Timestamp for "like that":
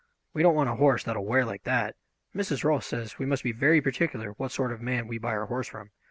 1.45-1.95